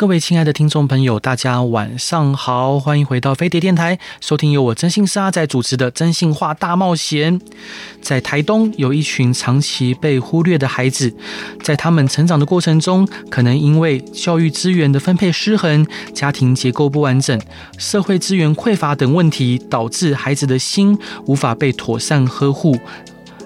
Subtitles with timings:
[0.00, 7.38] 各位亲爱的听众朋友，大家晚上好，欢迎回到飞碟电台，收听由我真心沙在主持的《真心话大冒险》。
[8.00, 11.14] 在台东有一群长期被忽略的孩子，
[11.62, 17.38] 在他们成长的过程中，可能因为教育资源的分配失衡、家庭结构不完整、
[17.76, 22.80] 社会资源匮乏等问题，导致孩子的心无法被妥善呵护。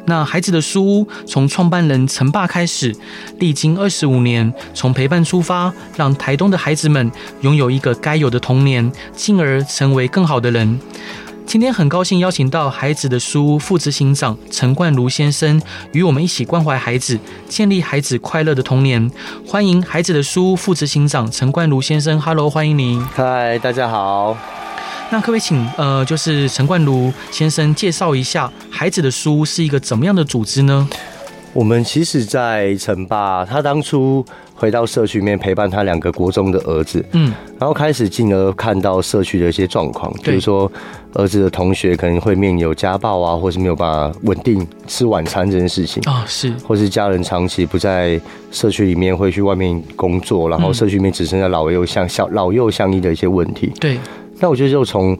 [0.07, 2.95] 那孩子的书屋从创办人陈爸开始，
[3.39, 10.79] 历经二十五年，从陪伴出发，让台东的孩子们拥有一个该有的童年，进而成为更好的人。
[11.47, 15.61] 今天很高兴邀请到孩子的书屋副执行长陈冠儒先生，
[15.93, 19.11] 与我们一起关怀孩子，建立孩子快乐的童年。
[19.47, 23.05] 欢迎孩子的书屋副执行长陈冠儒先生，Hello，欢迎您。
[23.15, 24.64] 嗨，大家好。
[25.11, 30.89] 那可不可以请呃，就是陈冠如先生介绍一下孩子的书是一个怎么样的组织呢？
[31.53, 34.25] 我们其实，在陈爸他当初
[34.57, 40.71] 回到社区里面陪伴他两个国中的儿子，嗯，然后开始进而看到社区的一些状况，比如说
[41.13, 53.97] 儿子的同学可能会面临有家暴啊，或是没有办法稳定吃晚餐这件事情啊，是，或是家人长期不在社区里面，会去外面工作，然后社区里面只剩下老幼相小老幼相依的一些问题，对。
[54.41, 55.17] 那我觉得就从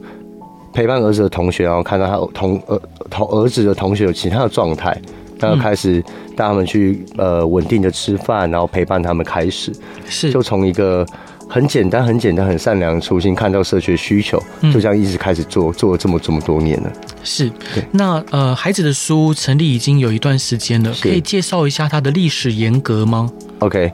[0.73, 4.99] 陪伴儿子的同学，然后看到他同儿同儿子的同学有其他的状态，
[5.39, 6.01] 然后开始
[6.35, 9.71] 带他们去呃稳定的吃饭，然后陪伴他们开始，
[10.07, 11.05] 是就从一个
[11.49, 14.37] 很简单、很简单、很善良的初心，看到社区的需求，
[14.73, 16.91] 就这样一直开始做，做了这么这么多年了。
[17.23, 17.49] 是，
[17.91, 23.89] 那呃孩子的书成立已经有一段时间了，可以介绍一下它的历史沿革吗？OK。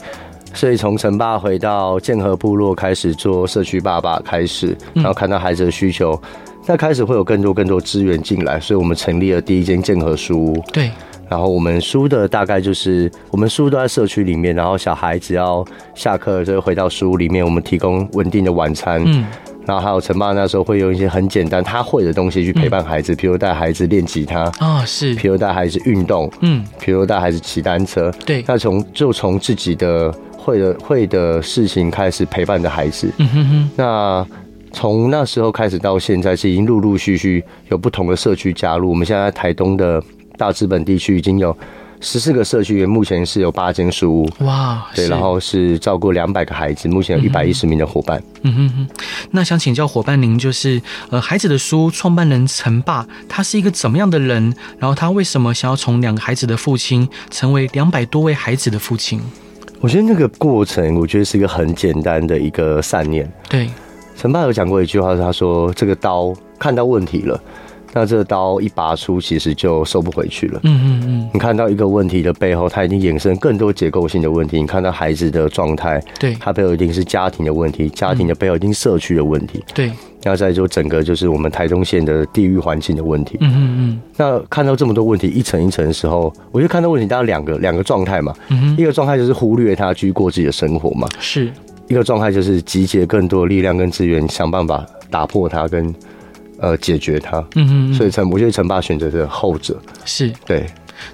[0.53, 6.19] 所以从陈爸回到剑河部落开始做社区爸爸开始，然后看到孩子的需求，
[6.67, 10.63] 那开始会有更多更多资源进来，所以我们成立了第一间剑河书屋。
[10.73, 10.91] 对，
[11.29, 19.01] 然后我们书的大概就是我们书都在社区里面，然后小孩只要下课就回到书屋里面，我们提供稳定的晚餐。
[19.05, 19.25] 嗯。
[19.63, 28.11] 然后还有陈爸那时候会用一些很简单他会的东西去陪伴孩子，比如带孩子练吉他啊，是，比如带孩子运动，嗯，比如带孩子骑单车。
[28.25, 30.13] 对，那从就从自己的。
[30.43, 33.69] 会的会的事情开始陪伴着孩子，嗯哼哼。
[33.75, 34.27] 那
[34.71, 38.89] 从那时候开始到现在，是已经陆陆续续有不同的社区加入。
[38.89, 40.01] 我们现在在台东的
[40.37, 41.55] 大资本地区已经有
[41.99, 44.29] 十四个社区，目前是有八间书屋。
[44.45, 48.23] 哇，对，然后是照顾两百个孩子，目前有一百一十名的伙伴。
[48.41, 48.87] 嗯哼哼。
[49.29, 50.81] 那想请教伙伴您，就是
[51.11, 54.51] 呃，孩子的书屋创办人陈爸，他是一个怎么样的人？
[54.79, 59.21] 然后他为什么想要从两个孩子的父亲，成为两百多位孩子的父亲？
[59.81, 63.27] 我觉得那个过程，我觉得是一个很简单的一个善念。
[63.49, 63.67] 对，
[64.15, 67.41] 陈爸有讲过一句话，是他说：“这个刀看到问题了，
[67.93, 71.29] 那这个刀一拔出，其实就收不回去了。”嗯嗯嗯。
[71.33, 74.59] 你看到一个问题的背后，它已经衍生更多结构性的问题。
[74.59, 79.63] 你看到孩子的状态，对，它背后一定是家庭的问题，家庭的背后一定是社区的问题。
[79.73, 79.91] 对。
[80.23, 83.37] 然后再就整个就是我们台东县的地域环境的问题。
[83.41, 84.01] 嗯嗯嗯。
[84.17, 88.31] 那看到这么多问题一层一层的时候，我就看到问题大概两个两个状态嘛。
[88.49, 88.77] 嗯哼。
[88.77, 91.07] 一个状态就是忽略它，去过自己的生活嘛。
[91.19, 91.51] 是。
[91.87, 95.93] 一个状态就是集结更多的力量跟资源，想办法打破它跟
[96.61, 97.39] 呃解决它。
[97.55, 97.93] 嗯嗯。
[97.93, 99.77] 所以陈，我觉得陈爸选择的后者。
[100.05, 100.31] 是。
[100.45, 100.65] 对。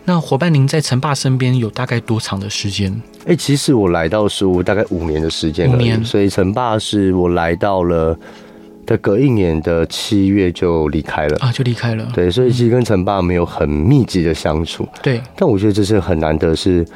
[0.05, 2.91] 那伙伴，您在陈爸身边有大概多长的时间？
[3.21, 5.71] 哎、欸，其实我来到书屋大概五年的时间。
[5.71, 6.05] 五年。
[6.05, 8.15] 所以陈爸是我来到了。
[8.87, 12.09] 的隔一年的七月就离开了啊，就离开了。
[12.13, 14.83] 对，所以其实跟陈爸没有很密集的相处。
[14.83, 16.87] 嗯、对，但我觉得这是很难得，是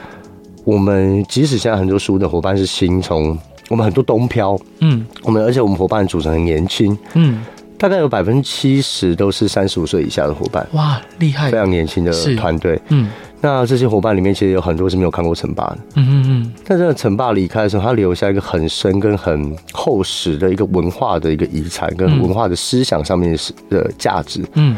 [0.63, 3.37] 我们即使现在很多书的伙伴是新从，
[3.67, 7.43] 我们很多东漂，嗯，我们而且我们伙伴组成很年轻，嗯，
[7.81, 10.65] 大概有百分之七十都是三十五岁以下的伙伴。
[10.73, 13.09] 哇，厉害，非常年轻的团队，嗯。
[13.41, 15.77] 那这些伙伴里面，其实有很多是没有看过陈霸的。
[15.95, 16.53] 嗯嗯嗯。
[16.63, 23.35] 但是陈爸离开的时候，他留下一个很深跟很厚实的一个文化的一个遗产，跟文化的思想上面
[23.71, 24.45] 的价值。
[24.53, 24.77] 嗯。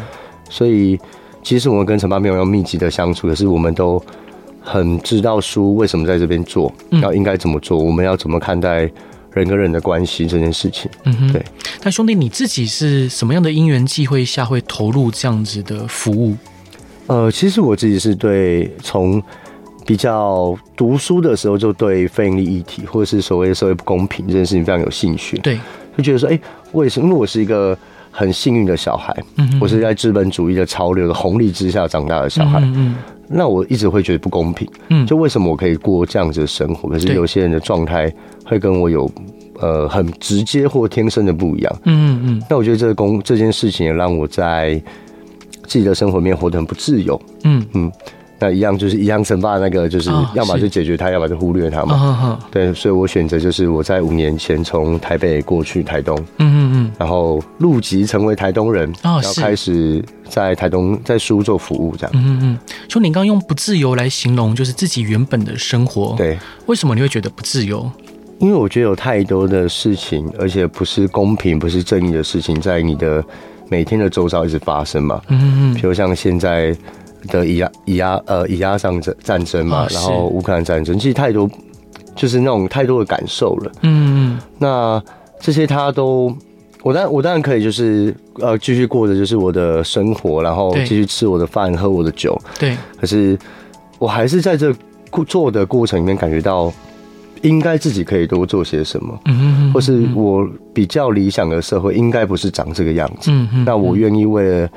[0.50, 0.98] 所以，
[1.44, 4.02] 其实我们跟陈霸没有要密集的相处，可是我们都
[4.62, 8.90] 很知道书为什么在这边做，要应该怎么做，我们要怎么看待
[9.34, 10.90] 人跟人的关系这件事情。
[11.04, 11.32] 嗯哼。
[11.32, 11.44] 对。
[11.84, 16.36] 那兄弟，你自己是什么样的因缘际会下会投入这样子的服务？
[17.08, 19.22] 呃，其实我自己是对从
[19.86, 25.38] 比较读书的时候就对非营利议题或者是所谓的社会不公平这件事情非常有兴趣。
[25.40, 25.60] 对，
[25.98, 26.40] 就觉得说，哎，
[26.72, 27.08] 为什么？
[27.08, 27.78] 因为我是一个
[28.10, 32.96] 很幸运的小孩，嗯哼，我是在资本主义的潮流的红利之下长大的小孩，嗯嗯，
[33.28, 38.14] 那我一直会觉得不公平，嗯，就为什么我可以过这样子的生活，可是有些人的状态
[38.46, 39.10] 会跟我有
[39.60, 44.82] 呃很直接或天生的不一样，嗯嗯嗯，那我觉得这个工这件事情也让我在
[45.66, 47.66] 自己的生活里面活得很不自由，嗯。
[47.74, 47.92] 嗯。
[48.44, 52.38] 那一样就是一样，惩罚那个就是要么就解决他，要么就忽略他嘛。
[52.52, 62.12] 对，所以我选择就是我在五年前从台北过去台东，嗯嗯嗯，然后入籍成为台东人，然后开始在台东在书屋做服务这样。
[62.14, 62.60] 嗯嗯，
[62.90, 66.14] 就你刚刚用不自由来形容，就是自己原本的生活。
[66.18, 67.90] 对，为什么你会觉得不自由？
[68.40, 73.24] 因为我觉得有太多的事情，而且不是公平、不是正义的事情，在你的
[73.70, 75.22] 每天的周遭一直发生嘛。
[75.30, 76.76] 嗯嗯，比如像现在。
[77.28, 81.50] 的以压以压呃以压上战战争嘛，然后乌克兰战争，其实太多
[82.16, 83.72] 就是那种太多的感受了。
[83.82, 85.02] 嗯，那
[85.40, 86.36] 这些他都，
[86.84, 92.40] 我当我当然可以就是呃继续过着就是我的生活，然后继续吃我的饭，喝我的酒。
[92.60, 92.78] 对。
[93.00, 93.38] 可是
[94.00, 94.74] 我还是在这
[95.28, 96.72] 做的过程里面感觉到，
[97.42, 99.20] 应该自己可以多做些什么。
[99.26, 103.32] 嗯，或是我比较理想的社会应该不是长这个样子。
[103.32, 103.66] 嗯嗯。
[103.66, 104.70] 那我愿意为了。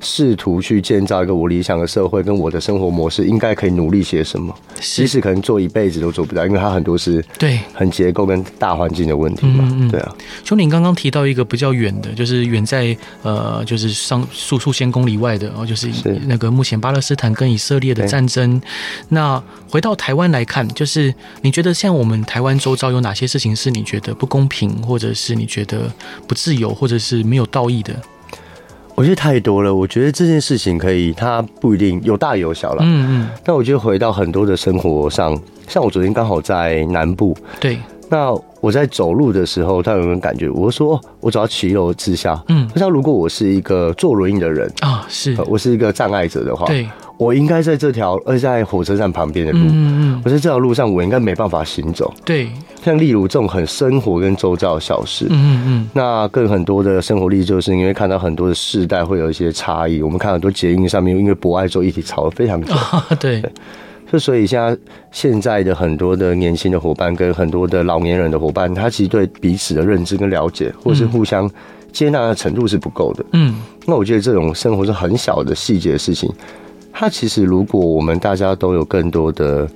[0.00, 4.54] 试图去建造一个我理想的社会，跟我的生活模式，应该可以努力些什么？
[4.80, 9.64] 即使可能做一辈子都做不到，因为它很多是对很结构跟大环境的问题嘛。
[9.66, 10.14] 嗯嗯对啊，
[10.44, 15.90] 兄弟，你刚刚提到一个比较远的，就是远在呃，就是上数数千公里外的，哦，就是
[16.26, 18.60] 那个目前巴勒斯坦跟以色列的战争。
[19.08, 25.90] 那回到台湾来看，就是你觉得像我们台湾周遭有哪些事情是你觉得不公平，或者是你觉得
[26.26, 27.94] 不自由，或者是没有道义的？
[28.96, 29.72] 我觉得太多了。
[29.72, 32.82] 我觉得这件事情可以，它不一定有大有小了。
[32.82, 33.28] 嗯嗯。
[33.44, 35.38] 但我觉得回到很多的生活上，
[35.68, 37.36] 像我昨天刚好在南部。
[37.60, 37.78] 对。
[38.08, 40.48] 那我在走路的时候，他有没有感觉？
[40.48, 42.42] 我说我走到骑楼之下。
[42.48, 42.66] 嗯。
[42.74, 46.88] 那像如果我是一个坐轮椅的人啊，是，我是一个障碍者的话，对。
[47.18, 52.12] 我应该在这条，而在火车站旁边的路，嗯嗯，我在这条路上，我应该没办法行走。
[52.24, 52.50] 对，
[52.84, 60.02] 像例如这种很生活跟周遭的小事，嗯嗯，那更很多的生活例，就是因为看到很多的世代会有一些差异。
[60.02, 62.74] 我们看很多捷运上面，因为博爱座议题吵得非常久，
[63.18, 63.42] 对，
[64.12, 64.76] 就所以现在
[65.10, 71.50] 现在的很多的年轻的伙伴跟很多的老年人的伙伴，他其实对彼此的认知跟了解，或是互相
[71.92, 73.24] 接纳的程度是不够的。
[73.32, 73.54] 嗯，
[73.86, 76.30] 那我觉得这种生活是很小的细节的事情。
[76.98, 79.68] 他其实，如果我们大家都有更多的，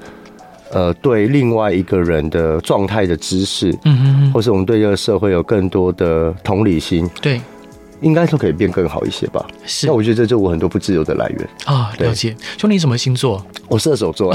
[0.72, 7.38] 呃，对另外一个人的状态的知识，嗯哼，或是我们对这个社会有更多的同理心，对。
[8.00, 9.46] 应该说可以变更好一些吧。
[9.66, 11.92] 是，那我觉得这就是我很多不自由的来源啊。
[11.98, 13.44] 了解，兄弟，你什么星座？
[13.68, 14.32] 我射手座，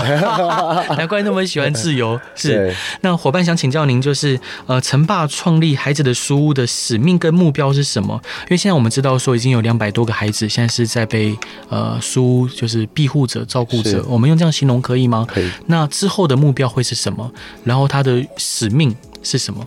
[0.98, 2.20] 难怪那么喜欢自由。
[2.36, 8.20] 是，那伙伴想请教您，就是呃，陈爸创立孩子的书屋的使命跟目标是什么？
[8.44, 11.38] 因为现在我们知道说已经有两百多个孩子现在是在被
[11.70, 15.26] 呃书屋就是庇护者照顾者，我们用这样形容可以吗？
[15.28, 15.50] 可以。
[15.66, 17.30] 那之后的目标会是什么？
[17.64, 19.66] 然后他的使命是什么？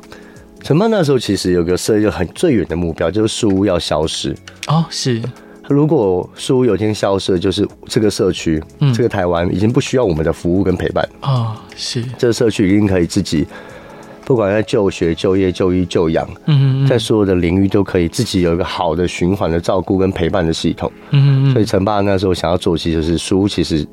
[0.62, 4.84] 陈爸那时候其实有个设一个很最远的目标，就是书屋要消失哦。
[4.90, 5.22] 是，
[5.66, 11.56] 如果书屋有一天消失，就是这个社区，嗯，这个台湾已经不需要我们的服务跟陪伴哦。
[11.74, 13.46] 是，这个社区一定可以自己，
[14.24, 20.92] 不管在就学、就业、就医、就养，嗯嗯，在所有的领域都可以自己有一个好的循环的照顾跟陪伴的系统。
[21.10, 23.86] 嗯嗯，所以陈爸那时候想要做，其实就是书屋其实。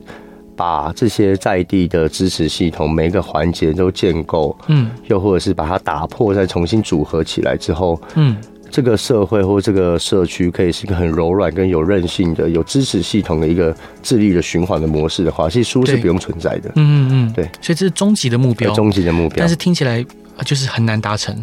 [0.55, 8.37] 把这些在地的支持系统每一个环节都建构，嗯，又或者是把它打破，再重新组合起来之后，嗯，
[8.71, 16.69] 这个社会或这个社区可以是一个很柔软跟有韧性的、有支持系统的一个自力的循环的模式的话，其实书是不用存在的。
[16.75, 19.37] 嗯嗯嗯，对，所以这是终极的目标，终极的目标。
[19.39, 20.05] 但是听起来
[20.45, 21.35] 就是很难达成。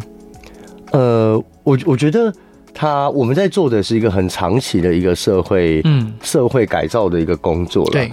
[0.91, 2.33] 呃，我我觉得
[2.73, 7.91] 他我们在做的是一个很长期的一个社会，嗯，社会改造的一个工作了。
[7.91, 8.11] 对。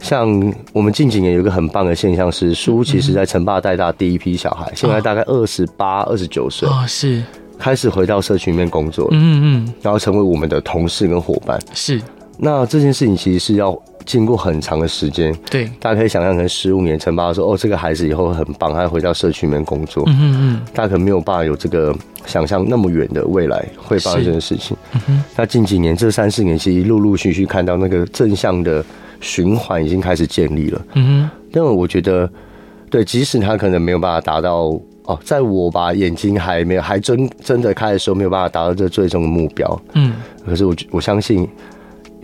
[0.00, 7.22] 像我们近几年有一个很棒的现象是，叔其实在城爸带大第一批小孩，现在大概二十八、二十九岁，是。
[7.58, 11.58] 开始回到社区里面工作，嗯嗯，然后成为我们的同事跟伙伴。
[11.72, 11.98] 是，
[12.36, 13.74] 那这件事情其实是要
[14.04, 24.76] 经过很长的时间，对，大家可以想象成十五年，陈爸说哦，这个孩子以后会很棒，他会回到社区里面工作，嗯嗯，大家可能没有办法有这个想象那么远的未来会发生这件事情。
[25.34, 28.84] 那近几年这三四年，其实陆陆续续看到那个正向的。
[29.20, 32.30] 循环已经开始建立了，嗯哼，但我觉得，
[32.90, 40.12] 对，即使他可能没有办法达到哦，在我把眼睛还没有还真真的开的时候，没有办法达到这最终的目标，嗯，
[40.44, 41.48] 可是我我相信，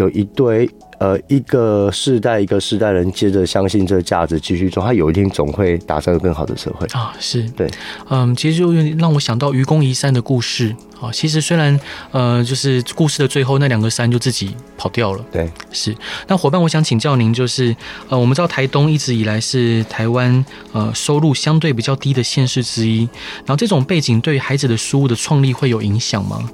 [0.02, 0.68] 有一堆。
[0.99, 7.12] 呃，一个世代一个世代人接着相信这个价值继续做，他有一天总会打造更好的社会啊！
[7.18, 7.68] 是对，
[8.09, 11.11] 嗯，其实就让我想到愚公移山的故事啊。
[11.11, 11.76] 其实虽然
[12.12, 15.92] 呃，就是故事的最后那两个山就自己跑掉了，对，是。
[16.28, 17.75] 那伙伴，我想请教您，就是
[18.09, 23.00] 呃，我们知道台东一直以来是台湾呃收入相对比较低的县市之一，
[23.38, 26.49] 然后这种背景对孩子的书屋的创立会有影响吗？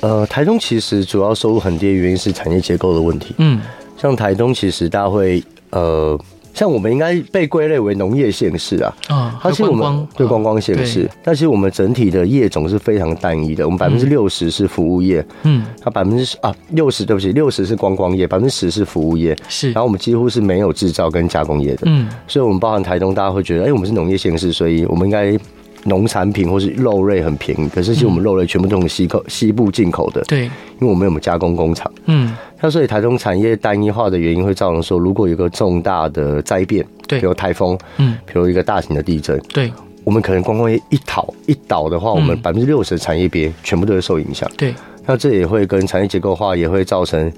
[0.00, 3.34] 呃，台东其实主要收入很低的原因是产业结构的问题。
[3.38, 3.60] 嗯，
[3.96, 6.18] 像台东其实大家会呃，
[6.52, 8.94] 像我们应该被归类为农业县市啊。
[9.08, 13.64] 啊，它其实我们对观光县市，但其实我们整体的业种是非常单一的。
[13.64, 19.36] 我们百分之六十是服务业，嗯，它百分之啊六十对不起，六十是观光业，百分之十是服务业。
[19.48, 21.82] 是，然后我们几乎是没有制造跟加工业的。
[21.86, 25.38] 嗯，所以我们包含台东，大家会觉得，哎，我们是农业县市，所以我们应该。
[25.86, 30.22] 农产品或是肉类很便宜，可是其实我们肉类全部都从西口西部进口的。
[30.28, 31.90] 对，因为我们有加工工厂。
[32.06, 39.72] 嗯，那所以台中产业单一化的原因会造成说，如果有个重大的灾变，对，比如台风，嗯，比如一个大型的地震，对，
[40.04, 44.50] 我们可能光光业一倒一倒的话，我们百分之六十的产业别全部都会受影响。
[44.56, 44.74] 对，
[45.06, 47.32] 那这也会跟产业结构化也会造成。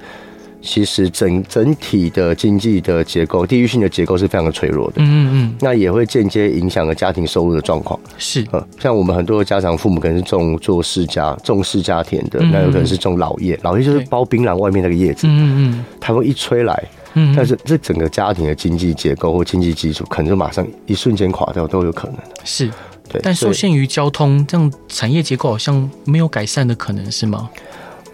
[0.61, 4.95] 其实整整体的经济的结构，地域性的结构是非常的脆弱的。
[4.97, 7.99] 嗯嗯，那也会间接影响了家庭收入的状况。
[8.19, 15.27] 是，呃像我们很多的家长父母可能是种做世家、重世家田的，那有可能是种老叶，老叶就是包槟榔外面那个叶子。
[15.29, 16.85] 嗯嗯，台风一吹来，
[17.37, 22.17] 但是这整个家庭的经济结构或经济基础，可能就马上一瞬间垮掉都有可能。
[22.45, 22.69] 是，
[23.09, 27.49] 对，但受限于交通，这样产业结构好像没有改善的可能，是吗？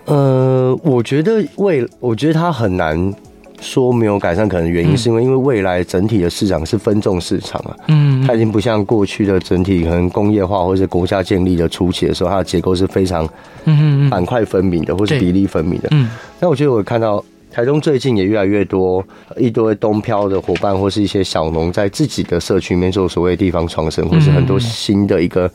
[0.07, 3.15] 呃，我觉得未，我觉得它很难
[3.61, 13.27] 说没有改善，可能原因是因为因为未来整体的市场是分众市场啊，嗯，它已经不像过去的整体可能工业化或者国家建立的初期的时候，它的结构是非常
[13.65, 16.11] 嗯板块分明的，或是比例分明的，嗯。
[16.39, 19.03] 那我觉得我看到台中最近也越来越多
[19.39, 25.51] 一堆东漂的伙伴，或是一些小农在自己的社区里面做所谓地方创生，或是很多新的一个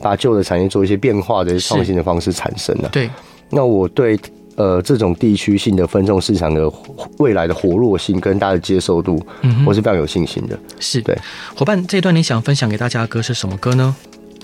[0.00, 3.10] 把旧的产业做一些变化的创新的方式产生了，对。
[3.54, 4.18] 那我对
[4.56, 6.70] 呃这种地区性的分众市场的
[7.18, 10.58] 未来的活络性跟大家的接受度，嗯，我是非常有信心的。
[10.80, 11.16] 是对
[11.54, 13.94] 伙伴，这一段你想分享给大家的歌是什么歌呢？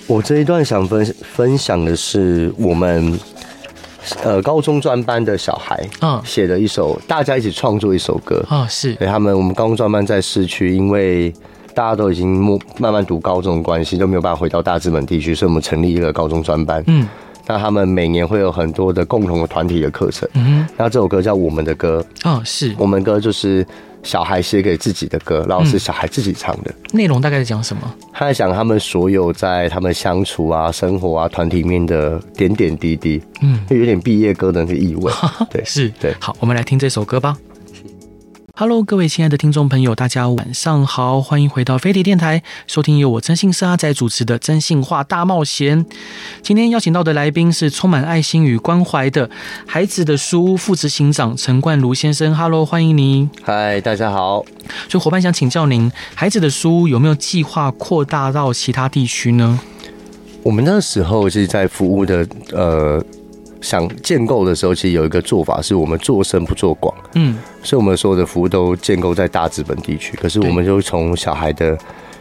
[0.06, 3.18] 我这一段想分分享的是我们
[4.22, 11.30] 呃高中专班的小孩啊写的一首，大家一起创作一首歌啊，是对他们我们高中专班在市区，因为
[11.74, 17.06] 大家都已经慢慢读高中的关系，都没有办法回到大资本地区，所以我们成立一个高中专班，嗯。
[17.48, 20.28] 那他们每年会有很多的共同的团体的课程。
[20.34, 22.04] 嗯，那这首歌叫《我们的歌》。
[22.30, 23.66] 哦，是我们歌，就是
[24.02, 26.72] 小孩写给自己的歌，然后是小孩自己唱的。
[26.92, 27.82] 内容大概是讲什么？
[28.12, 33.20] 他在讲他们所有在他们相处啊、生活啊、团体里面的点点滴滴。
[33.40, 35.10] 嗯，就有点毕业歌的那个意味。
[35.50, 36.14] 对，是，对。
[36.20, 37.34] 好，我们来听这首歌吧。
[38.60, 45.84] Hello，各位亲爱的听众朋友，大家晚上好，欢迎回到飞碟电台，收听由我真心社阿仔主持的《真心话大冒险》。
[46.42, 49.30] 今天邀请到的来宾是充满爱心与关怀的
[49.64, 52.34] 孩子的书屋副执行长陈冠如先生。
[52.34, 53.30] Hello，欢迎您。
[53.44, 54.44] 嗨，大家好。
[54.88, 59.60] 所以伙伴想请教您，孩子的书屋有没有计划扩大到其他地区呢？
[60.42, 63.00] 我们那时候是在服务的，呃。
[63.60, 70.16] 想建构的时候，其实有一个做法是我们做深不做广，嗯，所以我们所有的服务都建构在大资本地区。
[70.16, 71.76] 可是我们就从小孩的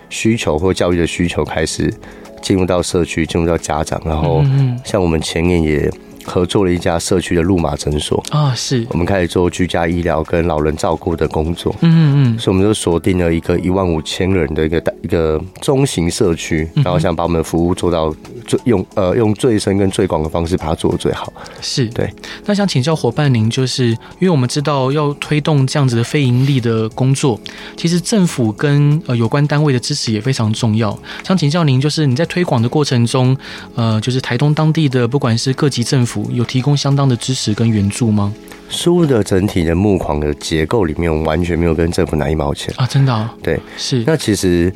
[0.09, 1.93] 需求或教育的需求开始
[2.41, 4.43] 进入到社区，进入到家长，然后
[4.83, 5.91] 像我们前年也。
[6.27, 18.13] 合作了一家社区的路马诊所啊，是我们开始做居家医疗跟老人照顾的工作，嗯嗯，所以我们就锁定了一个一万五千人的一个一个中型社区，然后想把我们的服务做到
[18.45, 21.31] 最用呃用最深跟最广的方式把它做得最好。
[21.61, 22.13] 是对，
[22.45, 27.39] 那想请教伙伴您，就是因为我们知道要推动这样子的非盈利的工作，
[27.77, 30.97] 其实政府跟呃有关单位的支持也非常重要。
[31.23, 33.35] 想请教您，就是你在推广的过程中，
[33.75, 36.16] 呃，就是台东当地的不管是各级政府。
[36.31, 38.33] 有提供相当的支持跟援助吗？
[38.69, 42.85] 书屋的整体的木框的结构里面，我完全没有跟政府拿一毛钱啊！
[42.85, 43.33] 真的、啊？
[43.41, 44.03] 对，是。
[44.05, 44.69] 那其实，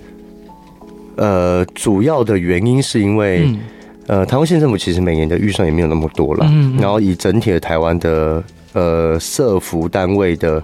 [1.18, 3.60] 呃，主要的原因是因为，嗯、
[4.08, 6.46] 呃，台湾县政府其实每年的预算也没有那么多了。
[6.50, 6.80] 嗯，嗯。
[6.80, 10.64] 然后以整体的台湾的呃社服单位的，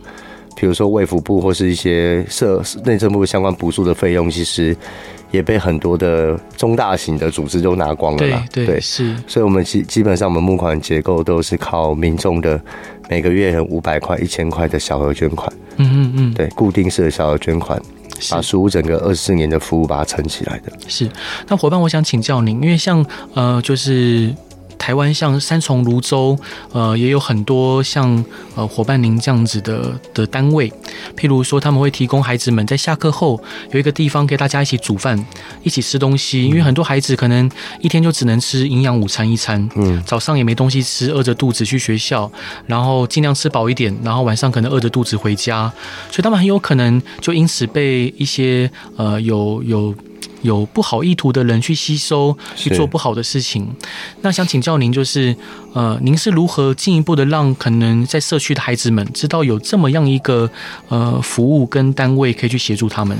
[0.55, 4.75] 比如说卫福部或是一些社内政部相关补助的费用，其实。
[5.31, 12.59] 也被很多的中大型的组织都拿光了啦，对是，所以我们基基本上我们募款结构都是靠民众的
[13.09, 17.81] 每个月五百块、一千块的小额捐款，嗯嗯嗯，对，固定式的小额捐款，
[18.31, 20.71] 把书屋整个二十四年的服务把它撑起来的。
[20.87, 21.09] 是，
[21.47, 24.33] 那伙伴，我想请教您，因为像呃，就是。
[24.77, 26.37] 台湾像三重、芦洲，
[26.71, 28.23] 呃，也有很多像
[28.55, 30.71] 呃伙伴您这样子的的单位，
[31.15, 33.41] 譬如说他们会提供孩子们在下课后
[33.71, 35.23] 有一个地方给大家一起煮饭、
[35.63, 37.49] 一起吃东西，因为很多孩子可能
[37.81, 42.31] 一天就只能吃营养午餐一餐，嗯，早上也没东西吃，饿着肚子去学校，
[42.65, 45.71] 然后尽量吃饱一点，然后晚上可能饿着肚子回家，
[46.09, 49.93] 所以他们很有可能就因此被一些呃有有。
[50.41, 53.67] 有不好意图的人去吸收，去做不好的事情。
[54.21, 55.35] 那想请教您，就是
[55.73, 60.49] 呃，您是如何进一步的让可能在社区的孩子们知道有这么样一个
[60.89, 63.17] 呃服务跟单位可以去协助他们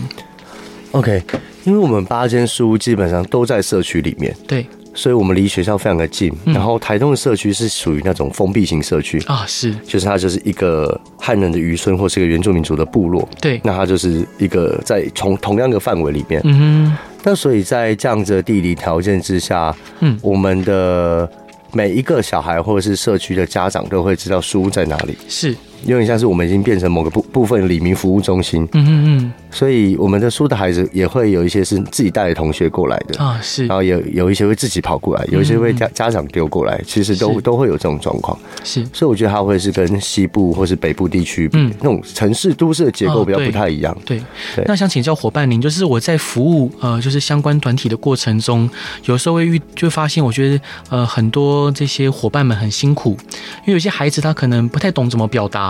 [0.92, 1.24] ？OK，
[1.64, 4.66] 因为我们八间书屋基本上都在社区里面，对。
[4.98, 6.34] 所以，我们离学校非常的近。
[6.44, 13.30] 然后，台东的社区是属于那种封闭型社区啊，是，就是它就是一个汉人的渔村，或是一个原住民族的部落。
[13.40, 16.42] 对，那它就是一个在从同样的范围里面。
[16.46, 16.98] 嗯哼。
[17.24, 21.30] 那所以在这样子的地理条件之下，嗯，我们的
[21.74, 25.16] 每一个小孩或者是社区的家长都会知道书屋在哪里。
[25.28, 25.56] 是。
[25.86, 33.24] 有点像是我们已经变成某个部部分里民服务中心，嗯嗯嗯，所以我们的书的孩子也会有一些是自己带的同学过来的。
[33.24, 44.22] 啊，是，然后有有一些会自己跑过来，有一些会家家长丢过来，其实都都会有这种状况，是，所以我觉得它会是跟西部或是北部地区，嗯，那种城市都市的结构比较不太一样，对。
[44.56, 44.66] 对。
[44.68, 48.70] 那想请教伙伴您，就是我在服务呃就是相关团体的过程中，
[49.06, 53.18] 有时候会遇就发现，我觉得呃很多这些伙伴们很辛苦，
[53.66, 55.67] 因为有些孩子他可能不太懂怎么表达。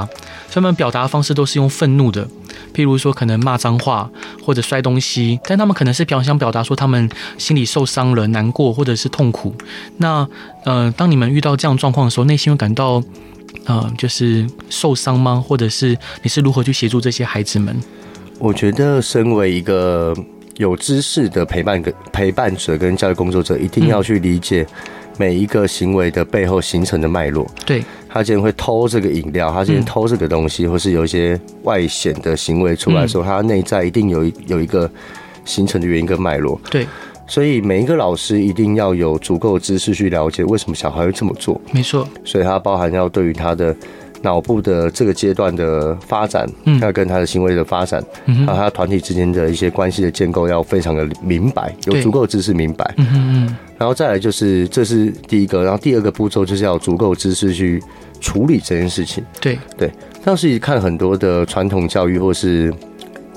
[0.51, 2.27] 他们表达的方式都是用愤怒的，
[2.73, 4.09] 譬如说可能骂脏话
[4.43, 9.55] 或者摔东西，但他们可能是表想表达说他们心里受伤了、难过或者是痛苦。
[9.97, 10.27] 那
[10.65, 13.01] 呃，当你们遇到这样状况的时候，内心会感到
[13.65, 15.43] 呃，就是受伤吗？
[15.45, 17.75] 或者是你是如何去协助这些孩子们？
[18.39, 20.13] 我觉得，身为一个
[20.57, 24.65] 有知识的陪伴跟陪伴者跟教育工作者，一定要去理解。
[25.17, 34.89] 每一个行为的背后形成的脉络，对，他竟然会偷这个饮料，他竟然偷这个东西，嗯、或是有一些外显的行为出来的时候，嗯、他内在一定有一有一个
[35.43, 36.87] 形成的原因跟脉络，对，
[37.25, 43.75] 所以每一个老师一定要有足够的知识去了解为什么小孩会这么做，没错，所以它包含要对于他的。
[44.21, 57.81] 脑部的这个阶段的发展，嗯，要跟他的行为的发展，嗯，还有他团体之间的一些关系的建构，要非常的明白，有足够的知识明白，嗯嗯，然后再来就是这是第一个，然后第二个步骤就是要足够知识去
[58.19, 59.57] 处理这件事情，对。
[59.77, 59.91] 对。
[60.23, 62.73] 当时看很多的传统教育或是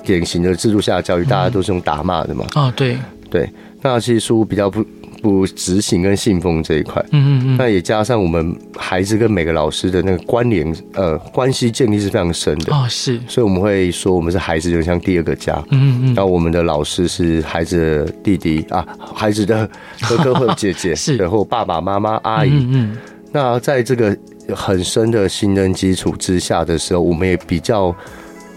[0.03, 2.97] 典型的制度下的教育，大家都是用打骂的嘛，啊，对。
[3.29, 3.49] 对，
[3.81, 4.85] 那其实书比较不。
[5.21, 15.99] 不执行跟信奉这一块，嗯嗯嗯，那也加上我们孩子跟每个老师的那个关联，呃，关系建立是非常深的哦，是，所以我们会说我们是孩子就像第二个家，嗯嗯。
[16.05, 19.69] 嗯，然后我们的老师是孩子的弟弟啊，孩子的
[20.09, 22.97] 哥哥或姐姐，是，然后爸爸妈妈阿姨，嗯嗯，
[23.31, 24.17] 那在这个
[24.55, 27.95] 很深的信任基础之下的时候，我们也比较。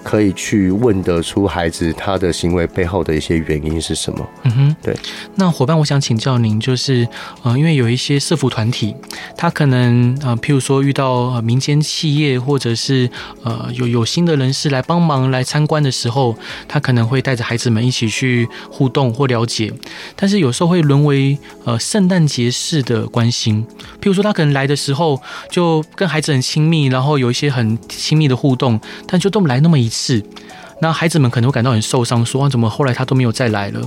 [0.04, 4.28] 可以去问得出孩子他的行为背后的一些原因是什么？
[4.42, 4.94] 嗯哼，对。
[5.36, 7.08] 那伙伴，我想请教您，就是
[7.42, 8.94] 呃，因为有一些社服团体，
[9.34, 13.08] 他可能呃，譬如说遇到民间企业或者是
[13.42, 16.36] 呃有有新的人士来帮忙来参观的时候，
[16.68, 19.72] 他可能会带着孩子们一起去互动或了解，
[20.14, 23.66] 但是有时候会沦为呃圣诞节式的关心。
[24.02, 29.93] 譬如说他可能来的时候就跟孩子很亲密，然后有一些很亲密的互动，但就都来那么一。
[29.94, 30.20] 是，
[30.80, 33.80] 那孩子们可能会感到很受伤，说啊，怎么后来他都没有再来了？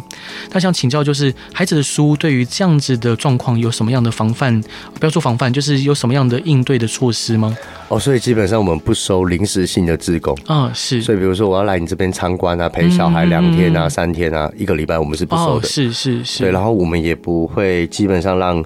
[0.50, 4.60] 他想请教，就是孩子的书对于这样子的状况有什么样的防范？
[5.00, 7.56] 不要说防范，就是有什么样的应对的措施吗？
[7.90, 11.02] 哦，所以基本上我们不收临时性的志工啊，是。
[11.02, 15.68] 所以比如说我要来你这边参观啊，陪小孩两天啊、嗯、三天啊、一个礼拜，我们是不收的。
[15.68, 16.44] 哦、是是是。
[16.44, 18.64] 对，然后我们也不会基本上让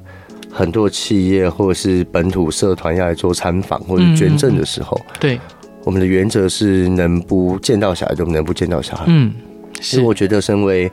[0.51, 5.39] 很多企业或者是本土社团要来做参访或者捐赠的时候，嗯、对。
[5.83, 9.05] 我们的原则是能不见到小孩就能不见到小孩。
[9.07, 9.33] 嗯，
[9.79, 9.95] 是。
[9.95, 10.91] 所以我觉得，身为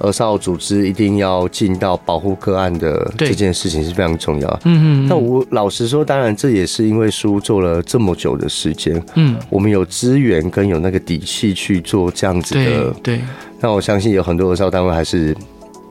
[0.00, 4.60] 儿少组织，一定要尽到保护个案的这件事情是非常重要。
[4.64, 5.08] 嗯嗯。
[5.08, 9.00] 那我老实说，当然这也是因为书做了这么久的时间。
[9.14, 9.36] 嗯。
[9.48, 12.92] 我们有资源跟有那个底气去做这样子的。
[13.02, 13.20] 对。
[13.60, 15.34] 那我相信有很多儿少单位还是，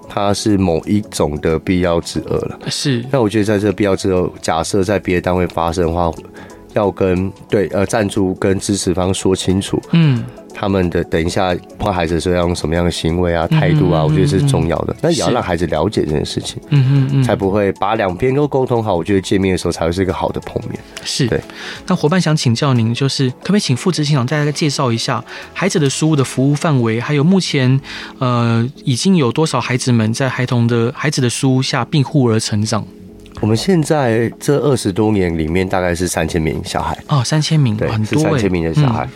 [0.10, 2.60] 它是某一种的必要之恶了。
[2.68, 3.04] 是。
[3.10, 6.12] 那我觉得，在这个必要之后，假设在别的单位发生的话。
[6.76, 14.96] 要跟对呃赞助跟支持方说清楚，嗯，他们的等一下碰孩子的时候要用什么样的行为啊态度啊，我觉得是重要的。
[15.02, 18.94] 那也要让孩子了解这件事情，嗯嗯嗯，才不会把两边都沟通好。
[18.96, 20.80] 我觉得见面的时候才会是一个好的碰面。
[21.04, 21.42] 是对。
[21.88, 27.80] 那伙伴想请教您，就是可不可以请副执行长再来介绍一下孩子的书屋的服务范围，还有目前
[28.20, 32.86] 呃已经有多少孩子们在孩童的孩子的书屋下庇护而成长？
[33.46, 39.08] 我们现在这二十多年里面，大概是三千名小孩哦，三千名，对，很多，是三千名的小孩。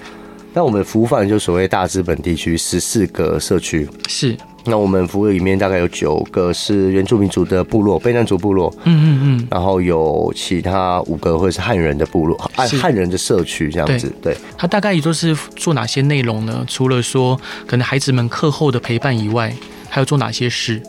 [0.53, 4.37] 那、嗯、我们服务范围就所谓大资本地区十四个社区，是。
[4.65, 14.13] 那我们服务里面大概有九个是原住民族的部落，卑南族部落，嗯嗯嗯，然后有其他五个或者是汉人的部落，汉汉人的社区这样子。
[14.21, 16.63] 对，他大概也就是做哪些内容呢？
[16.67, 19.51] 除了说可能孩子们课后的陪伴以外，
[19.89, 20.79] 还有做哪些事？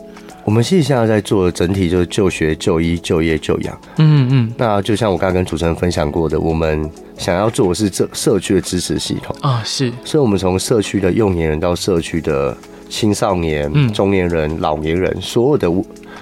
[0.43, 3.79] 我们现在在做的整体就是就学、就医、就业、就养。
[3.97, 4.53] 嗯嗯。
[4.57, 9.93] 那就像我刚刚跟主持人分享过的，我们想要做的是这社区的支持系统啊，是。
[10.03, 12.57] 所以，我们从社区的幼年人到社区的
[12.89, 15.69] 青少年、中年人、老年人，所有的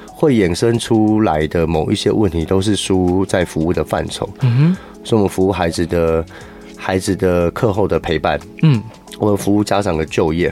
[0.06, 4.30] 会衍生出来的某一些问题，都是输在服务的范畴。
[4.42, 4.78] 嗯哼。
[5.02, 6.26] 所以我们服务孩子的
[6.76, 8.38] 孩子的课后的陪伴。
[8.64, 8.84] 嗯。
[9.18, 10.48] 我们服务家长的就业，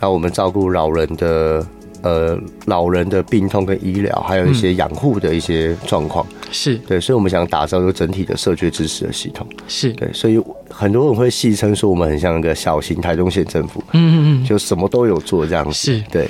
[0.00, 1.64] 然后我们照顾老人的。
[2.06, 6.76] 呃，老人的病痛跟医疗，还有一些养护的一些状况，是。
[6.86, 9.92] 对，所以我们想打造一个整体的社区支持的系统，是。
[9.94, 10.40] 对，所以
[10.70, 16.04] 很多人会戏称说我们很像一个小型台中县政府，嗯嗯嗯，就什么都有做这样子，是。
[16.12, 16.28] 对。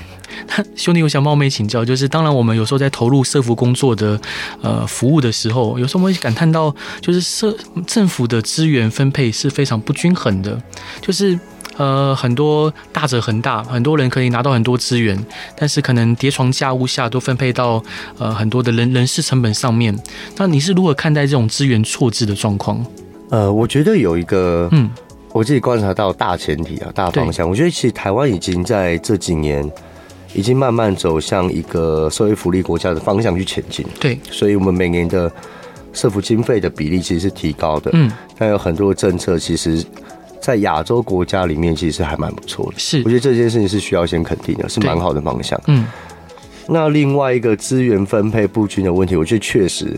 [0.75, 4.19] 兄弟，我想冒昧请教，就是当然我们有时候在投入社福工作的
[4.63, 7.55] 呃服务的时候，有时候我们会感叹到，就是社
[7.87, 10.59] 政府的资源分配是非常不均衡的，
[11.03, 11.39] 就是。
[11.79, 15.19] 呃，很多大者恒大，很多人可以拿到很多资源，
[15.55, 17.83] 但是可能叠床架屋下都分配到
[18.19, 19.95] 呃很多的人人事成本上面。
[20.39, 22.83] 那你是如何看待这种资源错置的状况？
[23.29, 24.89] 呃，我觉得有一个，嗯，
[25.33, 27.47] 我自己观察到大前提啊，大方向。
[27.47, 29.71] 我觉得其实台湾已经在这几年
[30.33, 33.85] 已经慢慢走向一个社会福利国家的方向去前进。
[34.01, 35.31] 对，所以我们每年的
[35.93, 37.91] 社福经费的比例其实是提高的。
[37.93, 39.85] 嗯，但有很多政策其实。
[40.41, 42.79] 在亚洲国家里面，其实还蛮不错的。
[42.79, 45.61] 是，我觉得这件事情是需要先肯定的，是蛮好的方向。
[45.67, 45.85] 嗯，
[46.69, 49.97] 那另外一个资源分配不均的问题，我觉得确实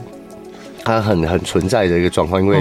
[0.84, 2.58] 它很很存在的一个状况，因为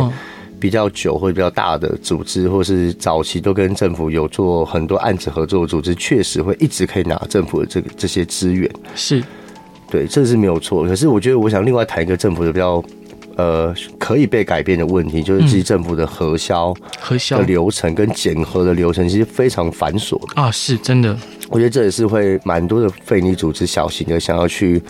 [0.60, 8.70] 比较久或者比较大的组织，或是早期都跟政府有做很多案子合作的组织，确实会一直可以拿政府的这个这些资源。
[8.96, 9.24] 是，
[9.90, 10.86] 对，这是没有错。
[10.86, 12.84] 可是我觉得，我想另外谈一个政府的比较。
[13.38, 21.16] 呃，可以被改变的问题，就是其实政府的核销、核销的流程跟检核的流程，其实非常繁琐的啊，是真的。
[21.50, 24.82] 我觉得这也是会蛮多的非营利组织、小型的想要去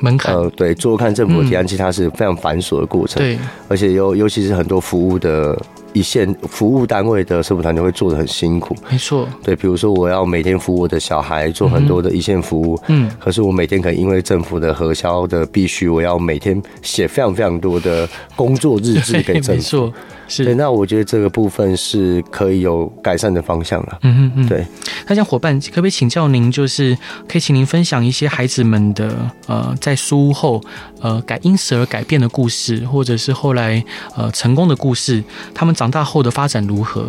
[0.00, 3.22] 门槛，呃，对，做看政府的提案，其实它是非常繁琐的过程。
[3.22, 5.56] 对，而且尤尤其是很多服务的。
[5.92, 9.28] 一线服务单位的社福团队会做的很辛苦，没错。
[9.42, 19.52] 对，比如说我要每天服务我的小孩，做很多的一线服务，嗯，可是我每天可能因为政府的核销的必须，我要每天写非常非常多的工作日志给政府。
[19.58, 19.92] 没错，
[20.28, 20.44] 是。
[20.44, 23.98] 对，那我觉得这个部分是可以有改善的方向了。
[24.02, 24.64] 嗯嗯嗯，对。
[25.06, 26.96] 那像伙伴，可不可以请教您，就是
[27.28, 30.62] 可以请您分享一些孩子们的呃，在书屋后
[31.00, 33.84] 呃改因此而改变的故事，或者是后来
[34.16, 35.74] 呃成功的故事，他们。
[35.82, 37.08] 长大后的发展如何？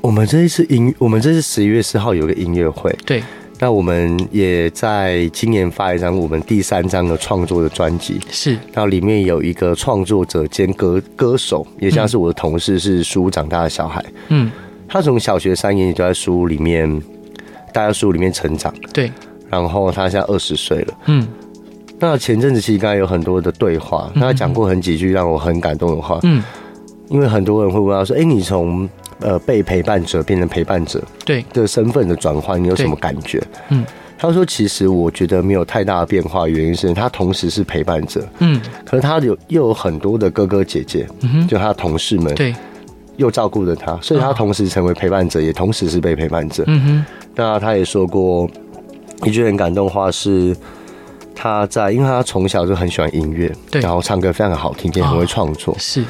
[0.00, 2.92] 我们这一次音，我们这是十一月四号有个音乐会。
[3.06, 3.22] 对，
[3.60, 8.18] 那我们也在今年发一张我们第三张的创作的专辑。
[8.32, 14.04] 是，然后里面有一个创作者兼歌歌手，也像是我的同事，是书屋长大的小孩。
[14.26, 14.50] 嗯，
[14.88, 17.00] 他从小学三年级就在书屋里面，
[17.72, 18.74] 待在书屋里面成长。
[18.92, 19.12] 对，
[19.48, 20.94] 然后他现在二十岁了。
[21.06, 21.28] 嗯，
[22.00, 26.18] 那前阵子其实刚才有很多的对话，他讲过很几句让我很感动的话。
[26.24, 26.42] 嗯。
[27.08, 28.88] 因为很多人会问他说：“哎、欸，你从
[29.20, 31.44] 呃被陪伴者变成陪伴者，对。
[31.52, 33.84] 的身份的转换，你有什么感觉？”嗯，
[34.18, 42.54] 他说：“其实我觉得没有太大的变化，原因是他同时是陪伴者，嗯，可是他有又有很多的哥哥姐姐，嗯哼，就他的同事们，对，
[43.16, 46.64] 又照顾着他，所以他同时成为陪伴者，也同时是被陪伴者。
[46.66, 48.48] 嗯哼，那他也说过
[49.24, 50.56] 一句很感动的话是，
[51.34, 56.02] 他在，因为他从小就很喜欢音乐，对，然后唱歌非常的好听，也很会创作，是。”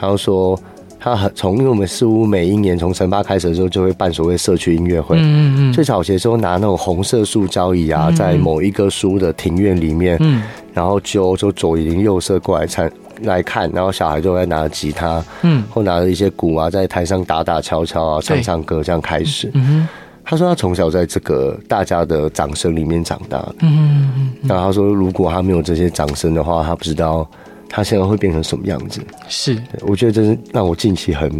[0.00, 0.58] 然后说，
[0.98, 5.16] 他很从，因为我们似乎每一年从成八开始的时候就会办所谓社区音乐会。
[5.18, 5.72] 嗯嗯嗯。
[5.72, 12.90] 最早期的时候拿那种红色塑胶椅啊，在某一个书的庭院里面，嗯，然后就就左邻右舍过来参
[13.22, 19.50] 来看，然后小孩就会拿着吉他，嗯，或拿着一些鼓啊，在台上打打敲敲啊，唱唱歌这样开始。
[19.54, 19.88] 嗯哼。
[20.24, 23.38] 他说他从小在这个大家的掌声里面长大。
[23.60, 24.48] 嗯嗯嗯。
[24.48, 27.28] 然后他说，如果他没有这些掌声的话，他不知道。
[27.72, 29.00] 他现在会变成什么样子？
[29.28, 31.30] 是，我觉得这是让我近期很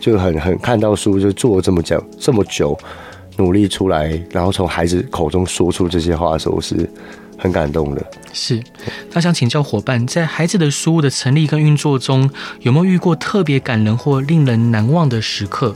[0.00, 2.76] 就很很看到书，就做了这么久这么久，
[3.36, 6.90] 努力出来，然后从孩子口中说出这些话的时候，是
[7.38, 8.04] 很感动的。
[8.32, 8.60] 是，
[9.10, 12.28] 他想请教伙伴，在孩子的书屋的成立跟运作中，
[12.60, 15.74] 有没有遇过特别感人或令人难忘的时刻？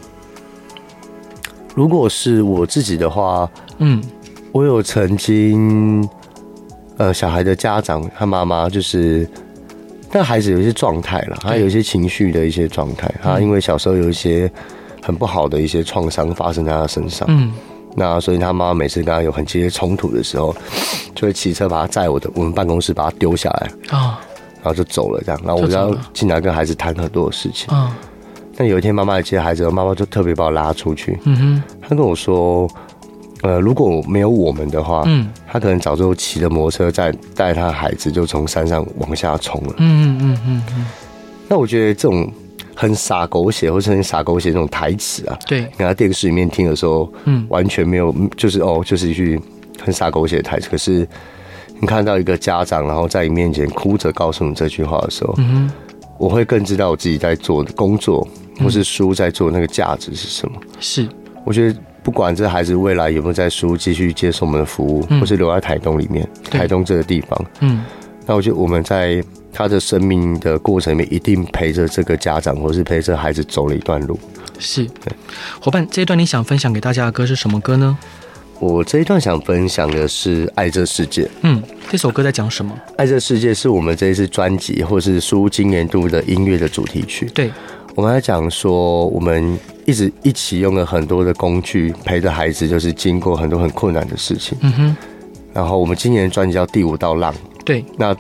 [1.75, 4.03] 如果是我自己的话，嗯，
[4.51, 6.07] 我有曾经。
[6.97, 9.29] 呃，小孩的家长他妈妈就是，
[10.17, 14.49] 那孩子有一些状态了，他有一些情绪的一些状态，他因为小时候有一些
[15.03, 17.53] 很不好的一些创伤发生在他身上，嗯，
[17.97, 20.55] 那所以他妈妈每次跟他有很激烈冲突的时候，
[21.17, 24.21] 就会骑车把他载我的我们办公室把他丢下来啊，
[24.63, 27.75] 然后就走了这样，然后我就要进来跟孩子谈很多的事情。
[27.75, 27.93] 啊。
[28.57, 32.71] 但有一天妈妈来接孩子，妈妈就特别把我拉出去，嗯哼，他跟我说。
[33.45, 39.75] 呃，如果没有我们的话，嗯，他可能早就骑着摩托车带带他的孩子就从山上往下冲了。
[39.77, 40.87] 嗯嗯嗯嗯嗯。
[41.47, 42.27] 那我觉得这种
[42.75, 49.39] 很傻狗血或是很傻狗血这种台词啊，对，你在电视里面听的时候，嗯，完全没有，就是哦，就是一句
[49.79, 50.71] 很傻狗血的台词。
[50.71, 51.07] 可是
[51.79, 55.73] 你看到一个家长，然后在你面前哭着告诉你这句话的时候，嗯哼，
[56.17, 58.27] 我会更知道我自己在做的工作，
[58.59, 60.59] 或是书在做那个价值是什么。
[60.81, 61.07] 是，
[61.45, 61.79] 我觉得。
[62.05, 67.83] 不管这孩子未来有没有在书继续接受我们的服务，嗯、或是留在台东里面，台东这个地方，嗯，
[68.27, 74.19] 那我觉得我们在他的生命的过程里面，一定陪着这个家长，或是陪着孩子走了一段路。
[74.59, 74.87] 是，
[75.59, 77.97] 伙伴，这一段你想分享给大家的歌是什么歌呢？
[78.61, 81.23] 我这一段想分享的是《爱这世界》。
[81.41, 82.73] 嗯，这首歌在讲什么？
[82.97, 87.31] 《爱这世界》是我们这一次专辑或是书今年度的音乐的主题曲。
[87.35, 87.51] 对。
[87.97, 94.59] 我们来讲说，我们一直一起用了很多的工具陪着孩子，就是经过很多很困难的事情。
[94.63, 94.97] 嗯哼。
[95.53, 97.33] 然后我们今年的专辑叫《第五道浪》。
[97.65, 97.85] 对。
[97.97, 98.15] 那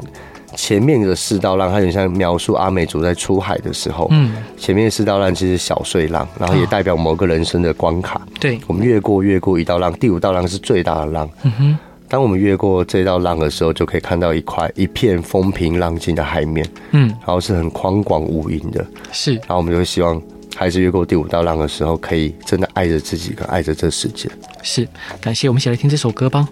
[0.54, 4.06] 前面的四道浪，它有点像描述阿美族在出海的时候。
[4.12, 4.36] 嗯。
[4.56, 8.20] 前面的四道浪其实小碎浪，然后也代表某个人生的关卡。
[8.38, 8.60] 对。
[8.68, 11.28] 我们越过越过一道浪，第五道浪是最大的浪。
[11.42, 11.78] 嗯哼。
[12.08, 19.34] 当我们越过这道浪的时候，就可以看到一块一片风平浪静的海面，嗯，然后是很宽广无垠的，是。
[19.34, 20.20] 然后我们就会希望
[20.54, 24.28] 孩子越过第五道浪的时候，可以真的爱着自己，跟爱着这世界。
[24.62, 24.86] 是，
[25.20, 26.48] 感谢我们一起来听这首歌吧。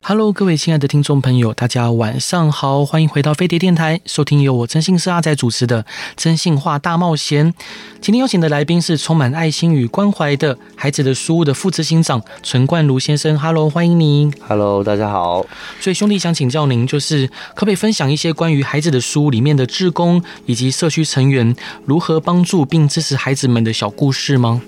[0.00, 5.82] Hello，各位亲爱的听众朋友，大家晚上好，欢迎回到飞碟电台，收听由我真心是阿仔主持的
[6.16, 7.52] 《真心话大冒险》。
[8.00, 13.38] 今天邀请的来宾是充满爱心与关怀的孩子的书屋的副执行长陈冠如先生。
[13.38, 14.32] Hello，欢迎您。
[14.48, 15.44] Hello，大家好。
[15.78, 24.62] 所以兄弟想请教您，就是可不可以分享一些关于孩子的书屋里面的志工以及社区成员如何帮助并支持孩子们的小故事吗？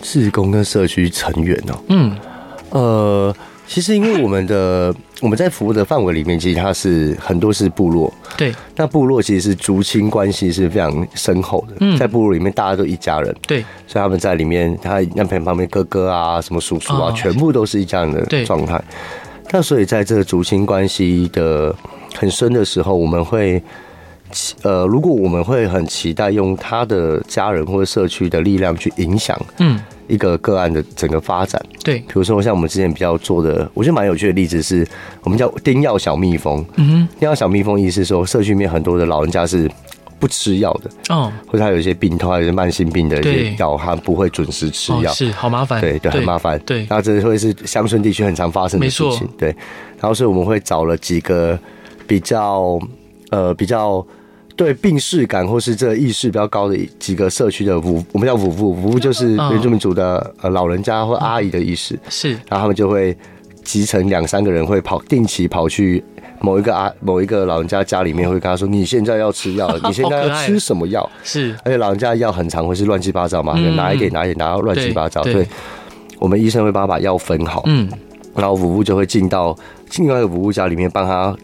[0.00, 2.16] 志工跟社区成员哦，嗯，
[2.70, 3.36] 呃。
[3.66, 8.12] 其实，因为我们的 我们在服务的范围里面，其实它是很多是部落。
[8.36, 8.54] 对。
[8.76, 11.76] 那部落其实是族亲关系是非常深厚的。
[11.80, 11.96] 嗯。
[11.96, 13.34] 在部落里面，大家都一家人。
[13.46, 13.64] 对。
[13.86, 18.82] 所以他们在里面，他那边旁边哥哥啊，什么叔叔啊，全部都是一家人的状态。
[19.50, 21.74] 那所以在这个族亲关系的
[22.14, 23.62] 很深的时候，我们会，
[24.62, 29.80] 呃，如果我们会很期待用他的家人或者社区的力量去影响，嗯。
[30.06, 34.86] 一个个案的整个发展，对，比如说像我们之前比较做的，我觉得蛮有趣的例子是，
[35.22, 36.64] 我们叫叮药小蜜蜂。
[36.76, 39.70] 叮药小蜜蜂意思是说，社区里面很多的老人家是
[40.18, 49.48] 不吃药的，哦，或者他有一些病痛，还有一些慢性病的一些药，他不会准时吃药，是好麻烦，对对，很麻烦，对，然后这会是乡村地区很常发生的事情，对，
[49.98, 51.58] 然后所以我们会找了几个
[52.06, 52.78] 比较
[53.30, 54.06] 呃比较。
[54.56, 63.16] 对病视感或是这个意识比较高的几个社区的五，我们叫五父，五父就是原住民族的呃老人家或阿姨的意识，是，然后他们就会
[63.64, 66.02] 集成两三个人会跑，定期跑去
[66.40, 75.44] 某一个啊某一个老人家家里面，会跟他说：“你现在要吃药， 你现在要吃什么药？”是，而且老人家药很常会是乱七八糟嘛，拿一点拿一点拿到乱七八糟，对，
[76.20, 77.88] 我们医生会帮他把药分好，嗯，
[78.36, 79.56] 然后五父就会进到
[79.96, 81.36] 另外一个五父家里面帮他。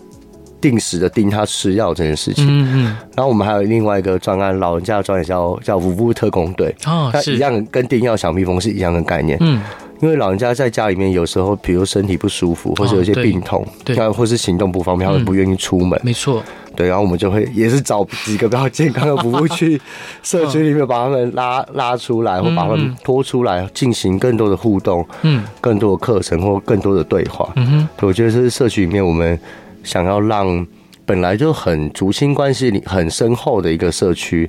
[0.61, 2.85] 定时的盯他吃药这件事情，嗯嗯，
[3.17, 7.35] 然后我们还有另外一个专案，老人家的专案叫叫五步特工队，哦，是。
[7.35, 9.63] 一样跟叮药小蜜蜂是一样的概念，嗯，
[10.01, 16.43] 因为老人家在家里面有时候，比如身体不舒服，或者有一些病痛，对，或是行动不方便，他们不愿意出门，没错，
[16.77, 19.81] 对，然后我们就会也是找几个比较健康的服务去
[20.23, 29.39] 社区里面把他们拉 拉出来，或把他们拖出来，进行更多的互动，嗯，更多的课程或更多的对话，嗯哼，我觉得这是社区里面我们。
[29.83, 30.67] 想要让
[31.05, 34.49] 本来就很族亲关系很深厚的一个社区，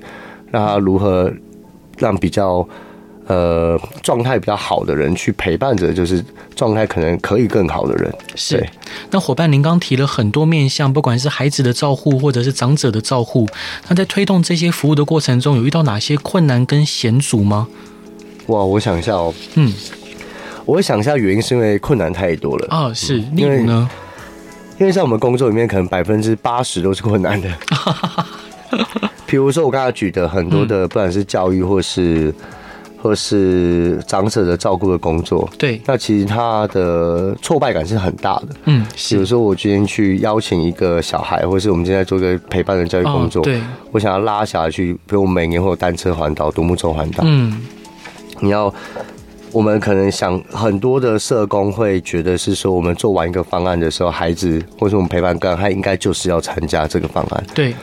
[0.52, 1.32] 让他如何
[1.98, 2.68] 让比较
[3.28, 6.24] 呃状态比较好的人去陪伴着，就是
[6.56, 8.14] 状态可能可以更好的人。
[8.36, 8.64] 是。
[9.10, 13.48] 那伙伴，您刚提了很多面向，不管是孩子的照护或者是长者的照护，
[13.88, 17.68] 那在推动这些服务的过程中，有遇到哪些困难跟险阻吗？
[18.48, 19.74] 哇，我想一下哦，嗯，
[20.66, 22.94] 我会想一下，原因是因为困难太多了啊。
[22.94, 23.90] 是，例如呢？
[24.82, 27.48] 因为在我们工作里面，可能百分之八十都是困难的。
[29.28, 32.34] 比如说我刚才举的很多的，不管是教育或是
[33.00, 38.48] 或是长者的照顾的工作，对，那其实他的挫败感是很大的。
[38.66, 47.62] 嗯，比如说我今天去邀请一个小孩，或是我们今天做一个陪伴的教育工作，哦、对，我想要拉小孩去，比如我们每年会有单车环岛、独木舟环岛，嗯，
[48.40, 48.74] 你要，
[49.52, 57.74] 我们可能想很多的社工会觉得是说，我们做完一个方案的时候，孩子或者我们陪伴个案，他应该就是要参加这个方案，对。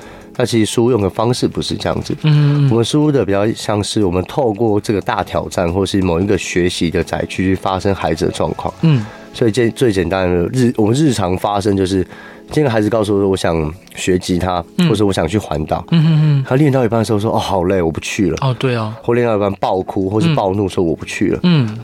[0.40, 9.04] 那其实书屋用的方式不是这样子，嗯，我们书屋的比较像是我们透过这个大挑战，或是某一个学习的载具去发生孩子的状况，嗯，
[9.34, 12.06] 所以这最简单的日我们日常发生就是，
[12.50, 21.78] 这个孩子告诉我说我想学吉他，或者我想去环岛，嗯嗯嗯，他练到一半的时候说哦好累我不去了，哦对啊，或练到一半暴哭或是暴怒说我不去了，嗯，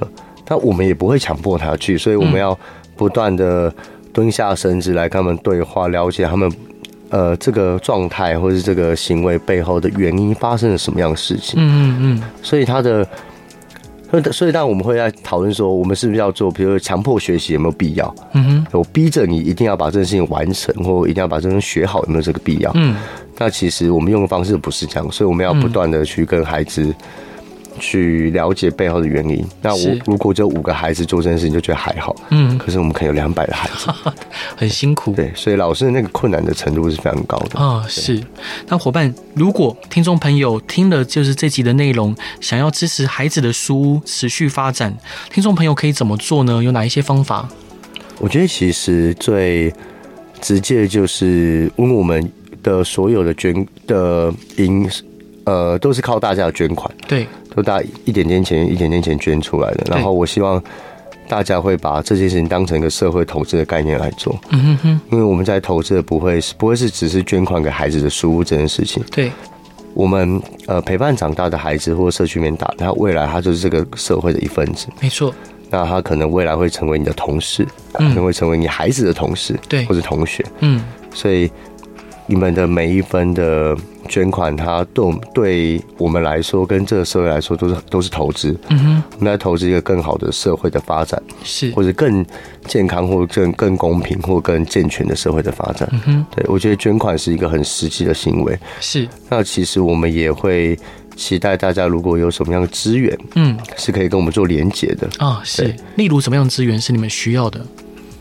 [0.45, 2.59] 但我们也不会强迫他去，所以我们要
[2.97, 3.73] 不断的
[4.13, 6.51] 蹲下身子来跟他们对话，了解他们。
[7.11, 11.55] 呃，这个状态或是这个行为背后的原因发生了什么样的事情？
[11.59, 12.23] 嗯嗯嗯。
[12.43, 13.07] 所以他的，
[14.15, 18.15] 所以所以当然我们会在讨论说，我们是不是要做，比如说强迫学习有没有必要？
[18.33, 18.67] 嗯哼。
[18.79, 22.71] 我逼着你一定要把这件事情完成，或一定要把这件事学好，有没有这个必要？
[22.75, 22.97] 嗯。
[23.39, 26.95] 那其实我们用的方式不是这样，所以我们要不断的去跟孩子。
[27.79, 29.45] 去了解背后的原因。
[29.63, 32.15] 那我如果就五个孩子做这件事情，就觉得还好。
[32.31, 33.91] 嗯，可是我们可能有两百个孩子，
[34.57, 35.13] 很辛苦。
[35.13, 37.59] 对，所以老师的那个困难的程度是非常高的。
[37.59, 38.23] 啊、哦，是。
[38.69, 44.97] 那伙伴，如果听众朋友听了就是这集的内容，想要支持孩子的书屋持续发展，
[45.31, 46.63] 听众朋友可以怎么做呢？
[46.63, 47.49] 有哪一些方法？
[48.19, 49.73] 我觉得其实最
[50.41, 52.31] 直接就是，因为我们
[52.63, 54.89] 的所有的捐的银，
[55.45, 56.91] 呃，都是靠大家的捐款。
[57.09, 57.27] 对。
[57.55, 60.63] 都大家一点点钱一点点钱捐出来的，然后我希望
[61.29, 64.39] 大家会把这件事情当成一个社会投资的概念来做。
[64.51, 69.03] 嗯哼哼，因为我们在投资的不会是不会是只是捐款给孩子的书屋这件事情。
[69.11, 69.31] 对，
[69.95, 74.89] 我们呃陪伴长大的孩子或社区里面打，他未来他就是这个社会的一份子。
[75.01, 75.33] 没错，
[75.71, 80.45] 那他可能未来会成为你的同事，可能会成为你孩子的同事，对，或者同学。
[80.61, 80.83] 嗯，
[81.15, 81.51] 所以
[82.27, 83.77] 你们的每一分的。
[84.09, 88.57] 捐款，它对我们对我们来说，跟这个社会来说，都是都是投资。
[88.69, 92.25] 嗯哼，我们在投资一个更好的社会的发展，是或者更
[92.67, 95.89] 健康，或者更更公平，或更健全的社会的发展。
[95.93, 98.59] 嗯哼，对，我觉得捐款是一个很实际的行为。
[98.81, 100.79] 是，那其实我们也会
[101.17, 105.41] 期待大家，如果有什么样的资源，嗯，是可以跟我们做连接的啊。
[105.45, 107.61] 是，例如什么样的资源是你们需要的？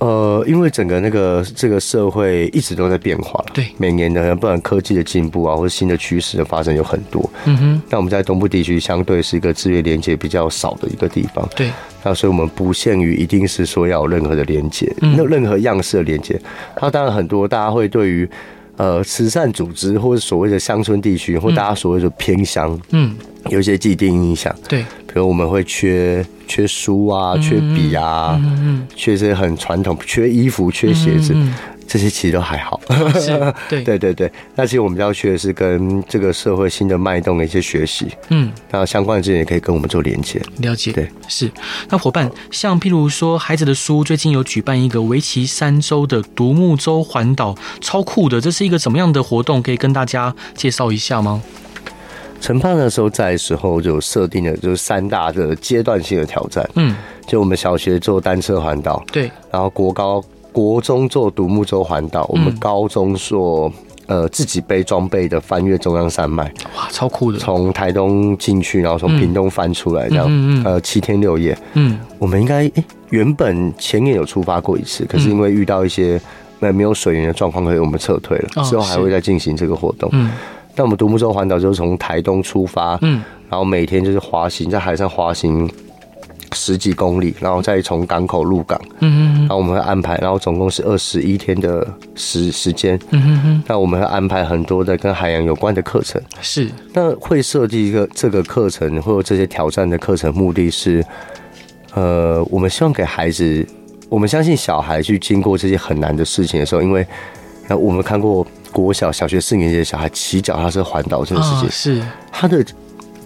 [0.04, 7.82] 呃，因为整个那个这个社会一直都在变化，对，每年的不管科技的进步啊，或者新的趋势的发生有很多，嗯哼。
[7.90, 11.72] 那我们在东部地区相对是一个资源连接比较少的一个地方，对。
[12.04, 16.38] 那所以我们不限于一定是说要有任何的连接，那、嗯、任何样式的连接，
[16.76, 18.30] 它当然很多，大家会对于
[18.78, 23.16] 呃慈善组织或者所谓的乡村地区，或大家所谓的偏乡，嗯，
[23.50, 24.84] 有一些既定印象，对。
[25.06, 28.42] 比如我们会缺缺书啊，缺笔啊，
[28.96, 31.36] 缺这些很传统，缺衣服，缺鞋子，
[31.88, 32.80] 这些其实都还好。
[33.20, 34.32] 是，对， 对对对。
[34.56, 38.08] 那其实我们要学的是跟这个社会新的脉动的一些学习。
[38.30, 40.42] 嗯，那相关的资源也可以跟我们做连接。
[40.60, 41.52] 了解，对，是。
[41.90, 48.42] 那伙伴，像譬如说，孩子的书最近有举办一个为期三周的独木舟环岛，超酷的。
[48.42, 49.62] 这是一个怎么样的活动？
[49.62, 51.42] 可以跟大家介绍一下吗？
[52.42, 56.94] 陈胖那时候在的时候就设定了就是三大的阶段性的挑战，嗯，
[57.26, 60.22] 就我们小学做单车环岛，对，然后国高
[60.54, 63.70] 国中做独木舟环岛，我们高中做
[64.06, 66.44] 呃自己背装备的翻越中央山脉，
[66.78, 76.22] 哇，超酷的，从台东进去，然后从屏东翻出来，这样，呃，七天六夜，嗯，我们应该诶原本前年有出发过一次，可是因为遇到一些
[76.60, 80.32] 没没有水源的状况，所以我们撤退了，之后还会再进行这个活动，嗯。
[80.76, 85.70] 那我们独木舟环岛就是从台东出发，嗯，然后每天就是滑行在海上滑行
[86.54, 91.86] 十几公里，然后再从港口入港，嗯嗯，然后我们会安排，然后总共是二十一天的
[92.16, 101.04] 时时间，嗯哼哼，那我们会安排很多的跟海洋有关的课程，是，那会设计一个这个课程或者这些挑战的课程，目的是，
[101.94, 103.68] 呃，我们希望给孩子，
[104.10, 107.06] 我们相信小孩去经过这些很难的事情的时候，因为，
[107.68, 108.46] 那我们看过。
[108.74, 112.04] 国小小学四年级的小孩骑脚踏车环岛这个事情，是。
[112.32, 112.66] 他的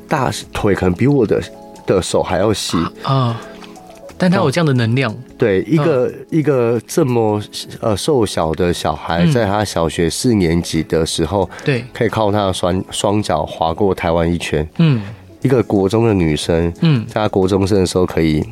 [0.05, 1.41] 大腿可能比我的
[1.87, 3.41] 的手还要细啊，
[4.15, 5.15] 但他有这样的能量。
[5.37, 7.41] 对，一个一个这么
[7.81, 14.67] 呃瘦小的小孩，在他小学四年级的时候，对，可以靠他的双双脚划过台湾一圈。
[14.77, 15.01] 嗯，
[15.41, 18.43] 一个国中的女生，嗯，在他国中生的时候，可以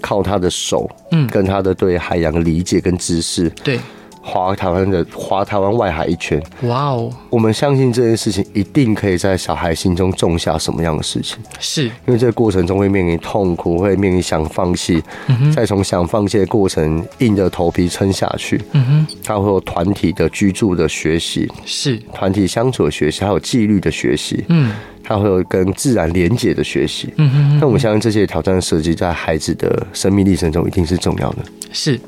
[0.00, 3.78] 靠他的手，嗯，跟他的对海洋的理解跟知识，对。
[4.22, 6.40] 划台湾的划台湾外海一圈。
[6.62, 7.10] 哇哦！
[7.30, 11.38] 我们相信这件事情一定可以在小孩心中种下什么样的事情？
[11.58, 18.60] 是因为这个过程中会面临痛苦，会面临想放弃，嗯、再从想放弃的过程硬着头皮撑下去。
[18.72, 24.44] 嗯哼，他会有团体的居住的学习，是团体相处的学习，还有纪律的学习。
[24.48, 24.72] 嗯。
[25.02, 31.38] 他会有跟自然连结的学习，嗯哼，那我们相信这些挑战的设计在孩子的生命历程中一定是重要的。
[31.72, 31.98] 是，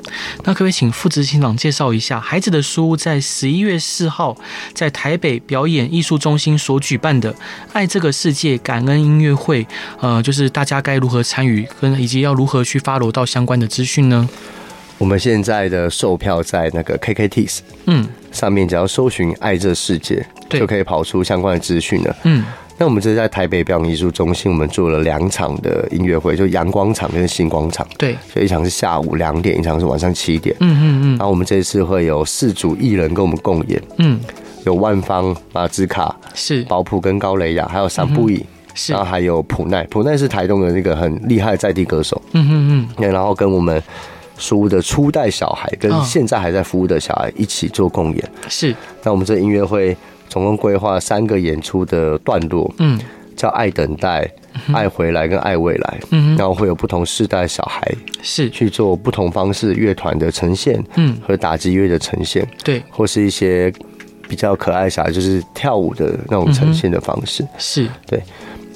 [0.45, 4.37] 那可不可以请副执行长介绍一下孩子的书在十一月四号
[4.75, 7.33] 在台北表演艺术中心所举办的
[7.73, 9.65] “爱这个世界感恩音乐会”？
[10.01, 14.29] 呃，就是大家该如何参与，跟以及要如何去 follow 到相关的资讯呢？
[14.99, 22.17] 我们现在的售票在那个 KKTIX，嗯，上面只要搜寻“爱这世界”，就可以跑出相关的资讯了。
[22.25, 22.45] 嗯。
[22.83, 27.87] 那我们这是在台北表演艺术中心，我们做了两场的音乐会，就阳光场跟星光场。
[27.97, 30.57] 对，所以一场是下午两点，一场是晚上七点。
[30.59, 31.09] 嗯嗯嗯。
[31.11, 33.81] 然后我们这一次会有四组艺人跟我们共演。
[33.99, 34.19] 嗯。
[34.65, 38.93] 有万芳、马兹卡、是保普跟高蕾雅，还有桑布伊，是。
[38.93, 42.21] 然后还有普奈，普奈是台东的那个很厉害的在地歌手。
[42.33, 43.13] 嗯嗯嗯。
[43.13, 43.81] 然后跟我们
[44.37, 48.31] 书屋的初代小孩，跟现在还在服务的小孩一起做共演。
[48.49, 48.75] 是。
[49.05, 49.97] 那我们这音乐会。
[50.33, 52.99] 总共规划三个演出的段落，嗯，
[53.37, 54.27] 叫“爱等待”、
[54.73, 57.87] “爱回来”跟“爱未来”，嗯，然后会有不同世代小孩
[58.23, 58.49] 是。
[58.49, 63.71] 去做不同方式乐团的呈现，嗯，和打击乐的呈现，对，或是一些
[64.27, 67.87] 比较可爱小孩就是跳舞的那种呈现的方式，是。
[68.07, 68.19] 对。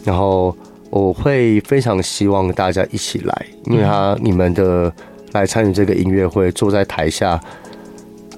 [0.05, 0.55] 然后
[0.91, 4.93] 我会非常希望大家一起来，因为他你们的
[5.33, 7.41] 来参与这个音乐会，坐在台下。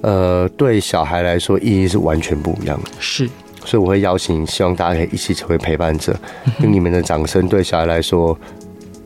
[0.01, 2.89] 呃，对小孩来说意义是完全不一样的。
[2.99, 3.29] 是，
[3.65, 6.17] 所以我会邀请，希望大家可以一起成为陪伴者。
[6.63, 8.37] 用你们的掌声对小孩来说，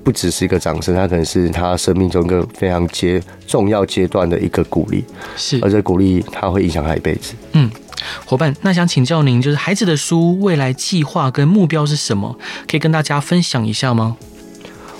[0.04, 5.04] 不只是一个掌声，它可能是他生命中一个非常阶重要阶段的一个鼓励。
[5.36, 7.34] 是，而且鼓励他会影响他一辈子。
[7.54, 7.72] 嗯，
[8.26, 12.38] 伙伴，那想请教您，就是孩子的书未来计划跟目标是什么？
[12.70, 14.16] 可以跟大家分享一下吗？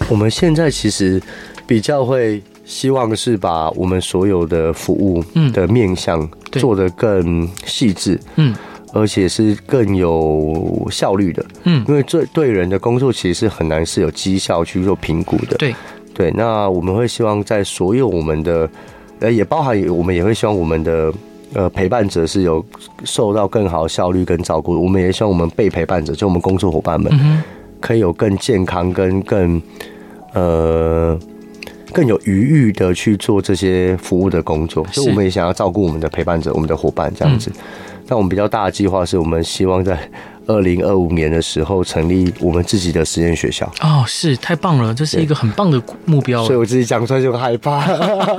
[0.10, 1.22] 我们现在其实
[1.68, 2.42] 比较会。
[2.66, 8.56] 希望是把我们所有的服务的面向做得更细致，嗯，
[8.94, 15.76] 而且是更有效率的，嗯，因为这对人的工作其实是很难是有绩效去做评估的，对，
[16.14, 16.32] 对。
[16.32, 18.70] 那我们会希望在所有我们的，
[19.20, 21.14] 呃，也包含我们也会希望我们的
[21.54, 22.66] 呃陪伴者是有
[23.04, 27.44] 受到更好效率跟照顾，我们也希望我们被陪伴者，就我们工作伙伴们，
[27.82, 29.62] 可以有更健康跟更
[30.34, 31.20] 呃。
[31.94, 37.50] 更有余裕的去做这些服务的工作，所以我们也想要照顾我们的陪伴者、我们的伙伴这样子。
[38.08, 39.98] 那我们比较大的计划是我们希望在。
[40.48, 46.44] 二零二五年的时候成立我们自己的实验学校哦，是太棒了，这是一个很棒的目标。
[46.44, 47.82] 所以我自己讲出来就很害怕。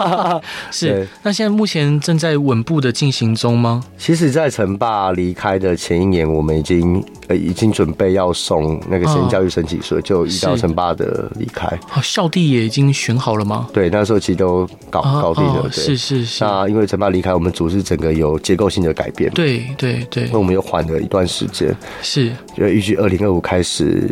[0.70, 3.82] 是，那现在目前正在稳步的进行中吗？
[3.96, 11.66] 其实，在陈爸离开的前一年，我们已经呃已经准备要送那个实验教育申请书，就遇到陈爸的离开。
[11.94, 13.68] 哦，校地也已经选好了吗？
[13.72, 15.62] 对，那时候其实都搞搞定了。
[15.62, 16.44] 对，是是是。
[16.44, 19.30] 那因为陈爸离开，我们组织整个有结构性的改变。
[19.32, 20.28] 对对对。
[20.30, 21.74] 那我们又缓了一段时间。
[22.02, 24.10] 是，就预计二零二五开始，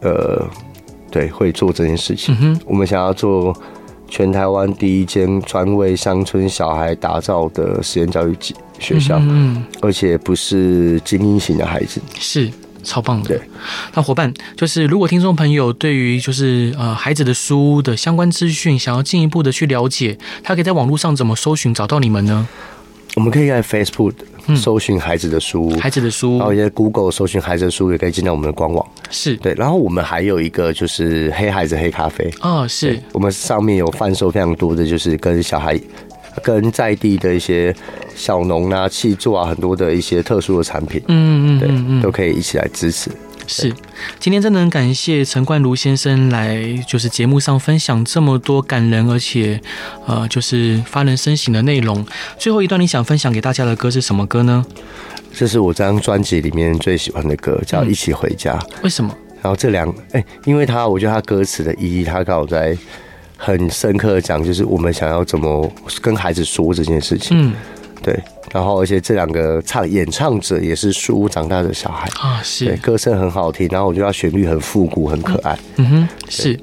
[0.00, 0.46] 呃，
[1.10, 2.36] 对，会做这件事情。
[2.40, 3.56] 嗯、我们想要做
[4.08, 8.36] 全台湾第一间专为乡村小孩打造的实验教育
[8.78, 12.50] 学校，嗯，而且不是精英型的孩子，是
[12.82, 13.28] 超棒的。
[13.28, 13.40] 对，
[13.94, 22.46] 那伙伴，就是如果听众朋友对于就是呃孩子的书的相关资讯，想要进一步的去了解，他可以在网络上怎么搜寻找到你们呢？
[23.16, 24.12] 我们可以在 Facebook
[24.56, 28.84] 搜寻孩子的书，嗯，孩子的书，然后也 Google 搜寻孩子的书，也可以进到我们的官网。
[29.10, 29.36] 是。
[29.36, 32.28] 对，然后我们还有一个就是黑孩子黑咖啡。
[32.40, 32.98] 哦，是。
[33.12, 35.78] 我们上面有贩售非常多的就是跟小孩、
[36.42, 37.74] 跟在地的一些
[38.16, 43.10] 小农啊、契作啊很多的一些特殊的产品，嗯嗯，对，都可以一起来支持。
[43.46, 43.72] 是，
[44.18, 49.60] 今天真的很感谢陈冠如先生来，就是节目上分享这么多感人而且，
[50.06, 52.04] 呃，就是发人深省的内容。
[52.38, 54.64] 最后一段你想分享给大家的歌是什么歌呢？
[55.32, 58.52] 这是我这张专辑里面最喜欢的歌，叫《一起回家》。
[58.60, 58.80] 嗯。
[58.82, 59.14] 为什么？
[59.42, 62.76] 然后这两，哎、欸，因为他，我觉得他歌词的意义，他刚好在
[63.36, 65.70] 很深刻的讲，就是我们想要怎么
[66.00, 67.36] 跟孩子说这件事情。
[67.38, 67.52] 嗯，
[68.02, 68.18] 对。
[68.54, 75.58] 然后而且这两个唱演唱者也是树屋长大的小孩啊，是对，歌声很好听，然后我觉得旋律很复古，很可爱。
[75.74, 76.56] 嗯哼，是，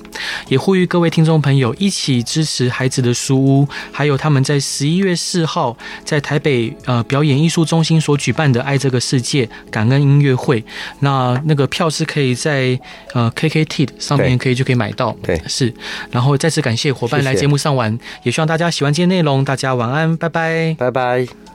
[0.47, 5.75] 也呼吁各位听众朋友一起支持孩子的书屋，还有他们在十一月四号
[6.05, 10.63] 在台北呃表演艺术中心所举办的“爱这个世界”感恩音乐会。
[10.99, 12.79] 那那个票是可以在
[13.13, 15.13] 呃 KKTICK 上面可以就可以买到。
[15.21, 15.73] 对，是。
[16.09, 19.43] 然后再次感谢伙伴来节目上玩，谢谢也希望大家喜欢今天内容。
[19.43, 21.50] 大家晚安，拜拜，拜拜。